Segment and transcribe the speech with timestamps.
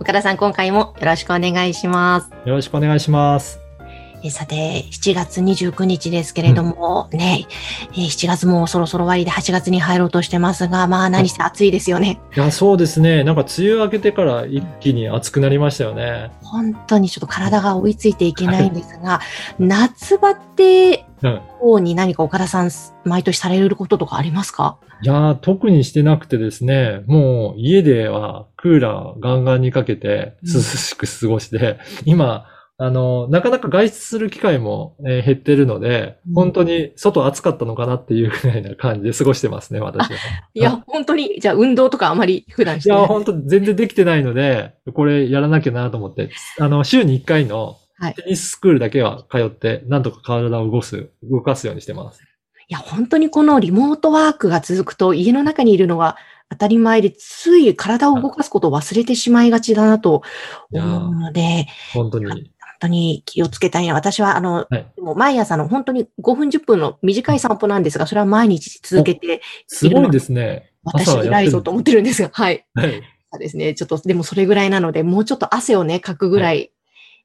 [0.00, 3.62] 岡田さん今回もよろしくお願いしますよろしくお願いします。
[4.24, 7.46] えさて7月29日ですけれども、ね
[7.92, 13.24] え7月もそろそろ終わりで8月に入ろうとしてますがまあ何して暑いですよねいや、そうですね。
[13.24, 16.30] なんか梅雨明けてから一気に暑くなりましたよね。
[16.42, 19.20] 本当にちょっと体が追いついていけないんですが、
[19.58, 21.11] 夏バテうん。
[21.58, 22.70] 方に何か岡田さん
[23.04, 24.78] 毎年されることとかありますか？
[25.02, 32.46] いやー、特にしてなくてですね、もう家ではクーラーガンガンにかけて涼しく過ごして、今、
[32.78, 40.16] あの、なかなか外出する機会も、えー減ってるので、うん本当に外暑かったのかなっていうぐらいな感じで過ごしてますね、私は。
[40.54, 43.08] いや、本当に、じゃあ運動とかあまり普段しいや、てない。
[43.08, 52.20] 本当全然できてないので、これやらなきゃなと思って、あの、週に1回のはいテニススクールだけは通って、なんとか体を動かす、動かすようにしてます。
[52.20, 52.24] い
[52.68, 56.16] や、本当にこのリモートワークが続くと家の中にいるのが
[56.50, 60.22] 当たり前で、つい体を動かすことを忘れてしまいがちだなと
[60.72, 62.26] 思うので、本当に。
[62.26, 62.42] 本
[62.80, 63.94] 当に気をつけたいな。
[63.94, 70.72] 私は、あの、はいもう毎朝の本当に5分10分の短い散歩なんですが、それは毎日続けて、すごいですね。
[70.84, 72.66] 私偉いぞと思ってるんですが、はい。
[72.74, 73.02] はい。
[73.32, 73.74] そうですね。
[73.74, 76.72] ちょっと、でもそれぐらいなので、もうちょっと汗をね、かくぐらい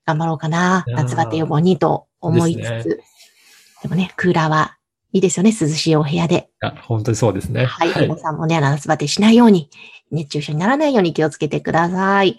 [0.08, 0.86] 頑張ろうかな。
[0.88, 3.02] 夏バテ予防にと思いつつ。
[3.84, 4.78] でもね、クーラーは
[5.12, 5.52] いいですよね。
[5.52, 6.50] 涼しいお部屋で。
[6.84, 7.66] 本当にそうですね。
[7.66, 7.90] はい。
[8.02, 9.70] 皆さんもね、夏バテしないように、
[10.10, 12.38] 熱中症にならないように気をつけてください。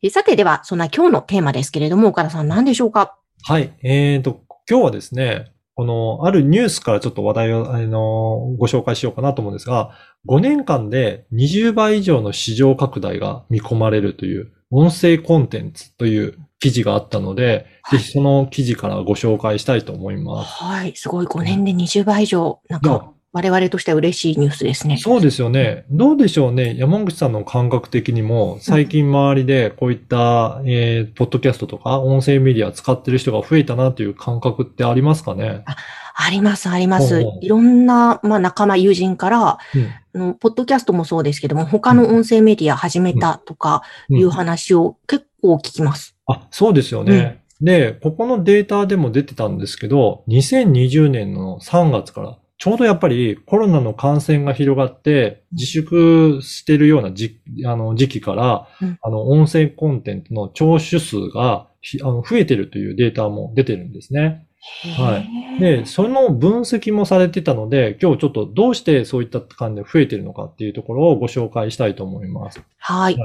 [0.00, 3.18] えさて、では、そんな今日のテーマですけれども、岡田さん何でしょうか？
[3.42, 3.76] はい。
[3.82, 9.90] えーと、今日はですね、この、あるニュースからちょっと話題を、あの、ご紹介しようかなと思うんですが、
[10.28, 20.62] 5年間で20倍以上の市場拡大が見込まれるという、音声コンテンツという記事があったので、はいぜひその記事からご紹介したいと思います。
[20.62, 20.94] はい。
[20.94, 22.60] すごい、5年で20倍以上。
[22.68, 24.96] なんか、我々としては嬉しいニュースですね。
[24.98, 25.84] そうですよね。
[25.90, 26.74] どうでしょうね。
[26.76, 35.62] 山口さんの感覚的にも、最近周りでこういった、えー、ポッドキャストとか音声メディア使ってる人が増えたなという感覚ってありますかね？
[35.66, 35.76] あ
[36.30, 37.24] ります、あります。
[37.40, 40.22] いろんな、まあ、仲間、友人から、うん。
[40.22, 44.18] あの、ポッドキャストもそうですけども、他の音声メディア始めたとかうん。
[44.18, 46.16] いう話を結構聞きます。
[46.26, 47.42] あ、そうですよね。
[47.60, 58.98] で、ここのデータでも出てたんですけど、2020年の3月から、ちょうどやっぱりコロナの感染が広がって、自粛してるような時あの時期から、うん。
[59.00, 64.47] あの、音声コンテンツの聴取数がひあの増えてるというデータも出てるんですね。
[64.96, 72.62] はいいで、その分析もされてたので、今日ちょっとどうしてそういった感じで増えてるのかっていうところをご紹介したいと思います。
[72.78, 73.16] はい。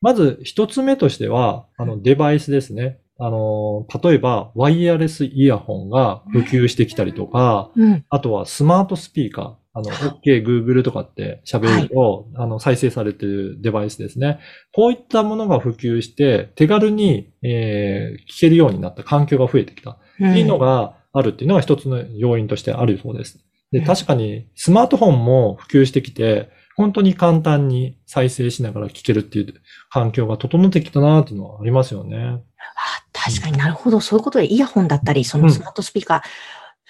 [0.00, 2.98] まず一つ目としては、あのデバイスですね。
[3.18, 8.04] あの、例えばワイヤレスイヤホンが普及してきたりとか、うん。
[8.08, 9.54] あとはスマートスピーカー。
[9.74, 14.40] あの、OK、Google とかって喋ると、あの、再生されてるデバイスですね。
[14.72, 19.98] こういったものが普及して、手軽に、えー聞けるようになった環境が増えてきた。
[20.18, 23.38] っていうのがあるっていうのが一つの要因としてあるそうです。
[23.72, 29.54] で、うん確かにスマートフォンも普及してきて、本当に簡単に再生しながら聞けるっていう
[29.90, 32.18] 環境が整ってきたなっていうのはありますよね。
[32.18, 32.40] あ
[33.12, 34.00] 確かになるほど。
[34.00, 36.20] そういうことでイヤホンだったり、そのスマートスピーカー、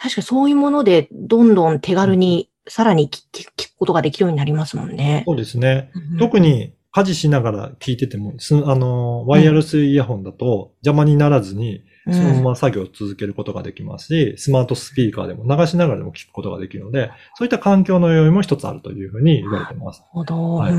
[0.01, 5.25] 確かにそういうものでどんどん手軽にさらに聞くことができるようになりますもんね。
[5.27, 5.91] そうですね。
[6.13, 20.01] うん特に家事しながら聞いてても、すあの、ワイヤレスイヤホンだと邪魔にならずに、そのまま作業を続けることができますし、スマートスピーカーでも流しながらでも聞くことができるので、そういった環境の要因も一つあるというふうに言われています。
[20.01, 20.55] なるほど。
[20.55, 20.75] はい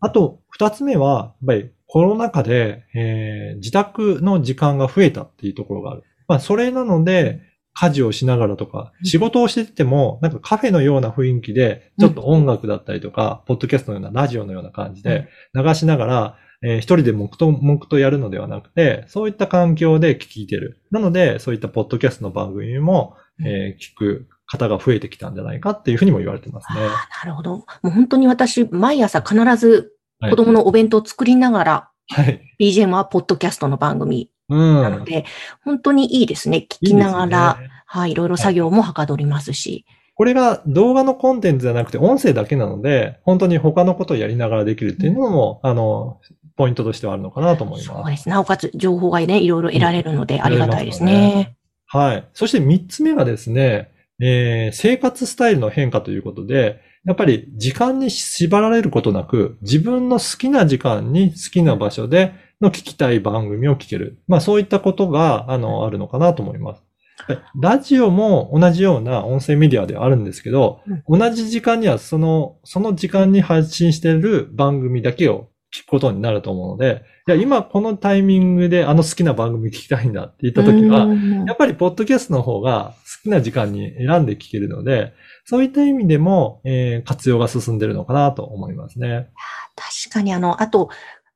[0.00, 6.04] あと、二つ目は、やっぱりコロナ禍で、えー自宅の時間が増えたっていうところがある。
[6.26, 7.42] まあ、それなので、
[7.74, 20.82] 家事をしながらとか、うん仕事をしてても、なんかカフェのような雰囲気で、ちょっと音楽だったりとか、ポッドキャストのようなラジオのような感じで流しながら、えー一人で黙々と黙々とやるのではなくて、そういった環境で聞いてる。
[20.90, 26.80] なので、そういったポッドキャストの番組も、えー聞く方が増えてきたんじゃないかっていうふうにも言われてますね。
[26.80, 26.90] な
[27.24, 27.58] るほど。
[27.58, 32.42] もう本当に私、毎朝必ずはい子供のお弁当を作りながら、はい。
[32.60, 34.82] BGM はポッドキャストの番組うん。
[34.82, 35.24] なので、
[35.64, 36.66] 本当にいいですね。
[36.68, 39.86] 聞きながら、いいねはい、いろいろ作業もはかどりますし。
[40.14, 46.20] これが動画のコンテンツじゃなくて音声だけなので、本当に他のことをやりながらできるっていうのも、あの、
[46.56, 47.86] ポイントとしてはあるのかなと思います。
[47.86, 48.28] そうです。
[48.28, 51.56] なおかつ、情報がね、いろいろ得られるので、ありがたいです得られね。
[51.86, 52.28] はい。
[52.34, 64.20] そして三つ目がですね、えー生活スタイルの変化ということで、やっぱり時間に縛られることなく、自分の好きな時間に好きな場所での聞きたい番組を聞ける。
[64.28, 66.82] まあそういったことが、あの、あるのかなと思います。
[67.28, 85.12] でラジオも同じような音声メディアではあるんですけど、同じ時間にはその、その時間に発信している番組だけを聞くことになると思うので、いや、今このタイミングであの好きな番組聞きたいんだって言ったときは、うんやっぱりポッドキャストの方が好きな時間に選んで聞けるので、
[85.44, 89.28] そういった意味でも、えー活用が進んでるのかなと思いますね。
[89.76, 90.90] 確かにあの、あと、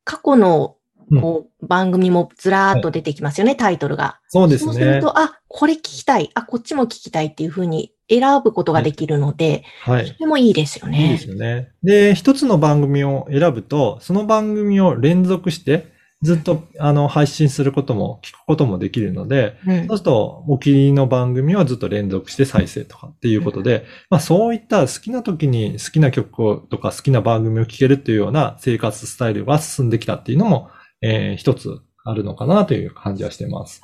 [0.05, 0.77] 過去の、
[1.21, 4.21] こう、番組もずらーっと出てきますよね、タイトルが。
[4.29, 4.73] そうですね。
[4.73, 10.07] そうすると、あ、これ聞きたい、あ、こっちも聞きたいっていうふうに選ぶことができるので、はい。
[10.07, 11.03] それもいいですよね。
[11.03, 11.71] いいですよね。
[11.83, 15.93] で、一つの番組を選ぶと、その番組を連続して、
[16.23, 30.71] ずっと、あの、配信することも、聞くこともできるので、うんそうすると、お気に入りの番組をずっと連続して再生とかっていうことで、まあそういった好きな時に好きな曲をとか好きな番組を聴けるっていうような生活スタイルが進んできたっていうのも、
[31.05, 33.81] えー一つあるのかなという感じはしてます。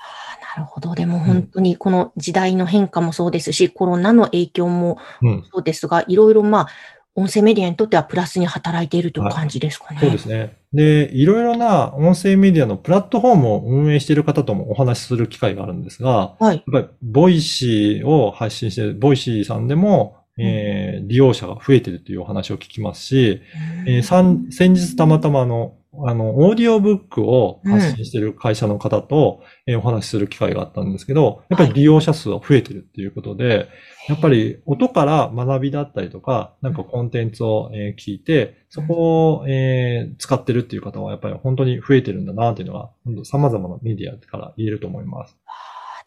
[0.56, 0.94] なるほど。
[0.94, 5.44] でも本当にこの時代の変化もそうですし、コロナの影響もうん。
[5.52, 6.68] そうですが、いろいろまあ、
[7.14, 10.00] 音声メディアにとってはプラスに働いているという感じですかね。
[10.00, 10.58] そうですね。
[10.72, 16.56] で、いろいろな音声メディアのプラットフォームを運営している方ともお話しする機会があるんですが、はい。
[16.56, 23.40] やっぱり、 Voicy を発信している、 Voicy さんでも、えー利用者が増えているというお話を聞きますし、
[23.86, 25.74] えー先日たまたまあの、
[26.08, 33.68] あの、オーディオブックを発信している会社の方と、えーお話しする機会があったんですけど、やっぱり利用者数は増えてるっていうことで、
[34.08, 45.36] やっぱり音から学びだったりとか、なんかコンテンツを、えー聞いて、そこを、えー使ってるっていう方はやっぱり本当に増えてるんだなっていうのが、本当様々なメディアから言えると思います。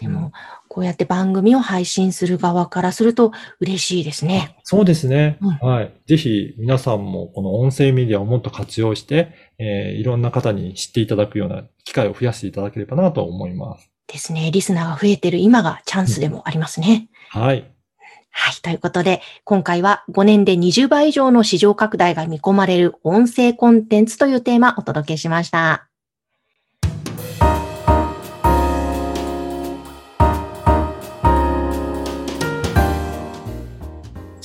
[0.03, 0.33] でも、
[0.67, 4.57] こうやって番組を配信する側からすると嬉しいですね。
[4.63, 5.37] そうですね。
[5.41, 5.93] うんはい。
[6.07, 13.89] ぜひ皆さんもこの音声メディアをもっと活用して、えーいろんな方に知っていただくような機会を増やしていただければなと思います。
[14.07, 14.51] ですね。
[14.51, 17.07] リスナーが増えてる今がチャンスでもありますね。
[17.29, 17.73] はい。
[18.31, 18.55] はい。
[18.61, 25.92] ということで、今回は5年で20倍以上の市場拡大が見込まれる音声コンテンツというテーマをお届けしました。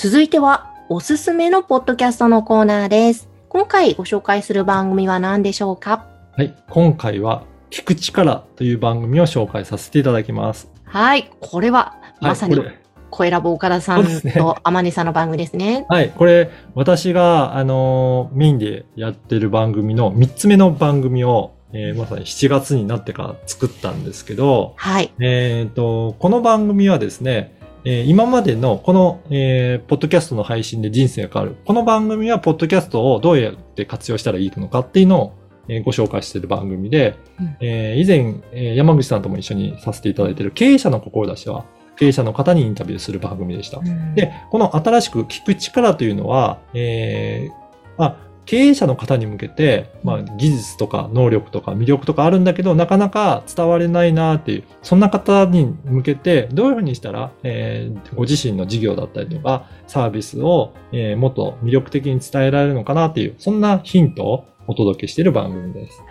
[0.00, 3.28] 続いては、おすすめのポッドキャストのコーナーです。
[3.48, 6.06] 今回ご紹介する番組は何でしょうか？
[6.36, 6.54] はい。
[6.70, 10.70] 今回は、聞く力という番組を紹介させていただきます。
[10.84, 11.28] はい。
[11.40, 12.78] これは、まさにはい、これ
[13.10, 15.84] 声ラボ岡田さんと天音さんの番組ですね。
[15.88, 16.10] はい。
[16.10, 25.12] これ、私が、あのーメインでやってる番組の3つ目の番組を、えーまさに7月になってから作ったんですけど、はい。
[25.18, 27.57] えっ、と、この番組はですね、
[27.90, 31.56] えー今までのこの、えーポッドキャストの配信で人生が変わる。
[31.64, 35.32] この番組はポッドキャストをどうやって活用したらいいのかっていうのを、
[35.68, 41.64] えーご紹介している番組で、うんえー以前、えー山口さんとも一緒にさせていただいている経営者の志は、
[41.96, 43.78] 経営者の方にインタビューする番組でした。
[43.78, 47.52] うんで、この新しく聞く力というのは、えー
[47.96, 48.16] まあ、
[48.48, 66.02] 経営者の方に向けて、まあ、技術とか能力とか魅力とかあるんだけど、なかなか伝われないなっていう、そんな方に向けて、どういうふうにしたら、えーご自身の事業だったりとか、サービスを、えーもっと魅力的に伝えられるのかなっていう、そんなヒントをお届けしている番組です。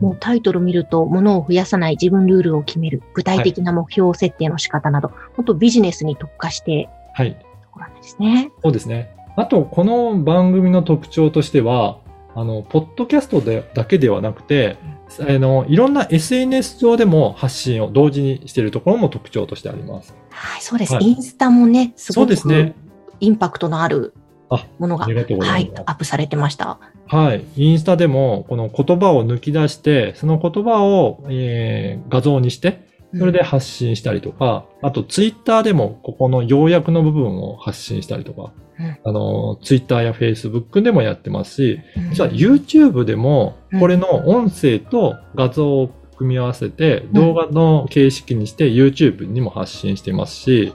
[0.00, 7.34] もうタイトル見ると、物を増やさない自分ルールを決める、具体的な目標設定の仕方など、本当ビジネスに特化して、はい。
[7.62, 8.50] ところなんですね。
[8.64, 9.14] そうですね。
[9.40, 12.00] あと、この番組の特徴としては、
[12.34, 14.76] あの、ポッドキャストでだけではなくて、
[15.18, 20.14] あの、いろんな SNS 上でも発信を同時にしているところも特徴としてあります。
[20.28, 20.92] はい、そうです。
[20.92, 22.74] はいインスタもね、すそごくうですね。
[23.20, 24.12] インパクトのある
[24.50, 26.78] あものが、がはいアップされてました。
[27.06, 27.42] はい。
[27.56, 38.98] インスタでも、この言葉を抜き出して、その言葉を、えー画像にして、それで発信したりとか、あとツイッターでも、ここの要約の部分を発信したりとか、うん。
[39.04, 45.90] あの、ツイッターやフェイスブックでもやってますし、うん、実は YouTube でもうん、これの音声と画像を
[46.20, 50.74] 組み合わせて、動画の形式にして YouTube にも発信してますし、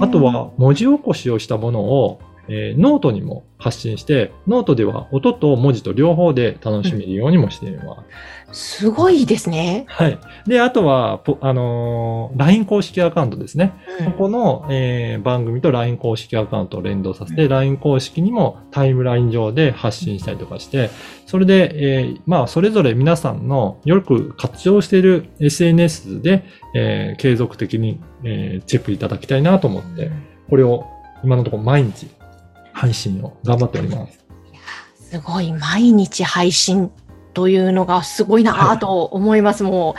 [0.00, 8.04] あと、は文字起こしをしたものを、えーノートにも発信して、ノートでは音と文字と両方で楽しめるようにもしていま
[8.52, 8.78] す。
[8.80, 9.84] すごいですね。
[9.88, 10.18] はい。
[10.46, 13.74] で、あとは、ポあのー LINE 公式アカウントですね。
[14.00, 20.90] うんここの、えー番組と LINE 公式アカウントを連動させて、LINE 公式にもタイムライン上で発信したりとかして、
[21.26, 30.10] それで、えーまあ、それぞれ皆さんのよく活用している SNS で、えー継続的に、えーチェックいただきたいなと思って、
[30.48, 30.86] これを
[31.22, 32.08] 今のところ毎日
[32.78, 34.24] 配信を頑張っております。
[35.10, 36.92] すごい、毎日配信
[37.34, 39.64] というのがすごいなぁと思います。
[39.64, 39.96] も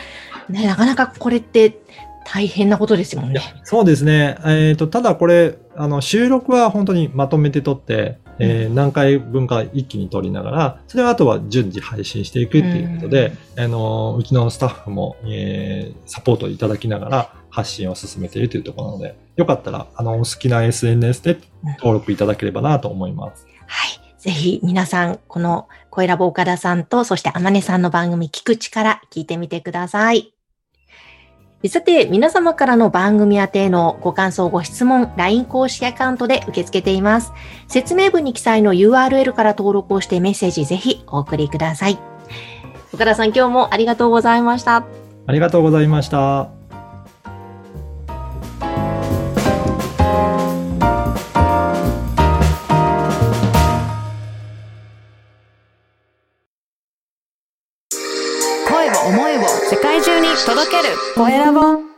[0.49, 1.81] う、ね、なかなかこれって
[2.23, 3.41] 大変なことですもんね。
[3.65, 4.37] そうですね。
[4.45, 21.37] えっ、と、ただこれ、あの、収録は本当にまとめて撮って、えー何回分か一気に撮りながら、それはあとは順次配信していくっていうことで、あの、うちのスタッフも、えーサポートいただきながら発信を進めているというところなので、よかったら、あの、お好きな SNS で
[21.79, 23.47] 登録いただければなと思います。
[23.67, 23.99] はい。
[24.19, 30.33] ぜひ皆さん、この声ラボ岡田さんと、そしてあまねさんの番組聞く力聞いてみてください。
[31.67, 37.33] さて、皆様からの番組宛てのご感想、ご質問、LINE 公式アカウントで受け付けています。
[37.67, 41.97] 説明文に記載の URL から登録をしてメッセージぜひお送りください。
[42.93, 44.85] 岡田さん、今日もありがとうございました。
[45.27, 46.58] ありがとうございました。
[60.45, 60.95] 届ける。
[61.15, 61.88] コエラボ